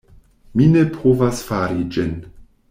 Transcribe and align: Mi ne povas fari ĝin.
Mi 0.61 0.65
ne 0.75 0.81
povas 0.95 1.43
fari 1.51 1.87
ĝin. 1.99 2.19